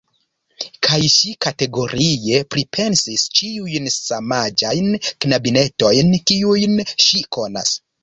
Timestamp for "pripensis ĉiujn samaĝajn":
2.55-4.91